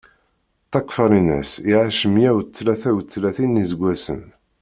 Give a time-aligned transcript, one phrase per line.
[0.71, 4.21] Takfarinas iɛac meyya u tlata u tlatin n iseggasen.